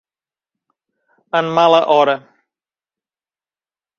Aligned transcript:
En 1.39 1.51
mala 1.59 1.81
hora. 1.97 2.17